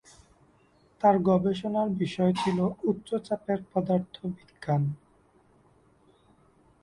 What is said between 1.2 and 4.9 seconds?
গবেষণার বিষয় ছিল উচ্চ চাপের পদার্থবিজ্ঞান।